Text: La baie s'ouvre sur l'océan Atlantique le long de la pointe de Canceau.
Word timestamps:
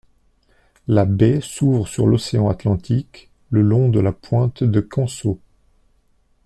La 0.87 1.05
baie 1.05 1.41
s'ouvre 1.43 1.87
sur 1.87 2.07
l'océan 2.07 2.49
Atlantique 2.49 3.29
le 3.51 3.61
long 3.61 3.87
de 3.89 3.99
la 3.99 4.11
pointe 4.11 4.63
de 4.63 4.79
Canceau. 4.79 5.39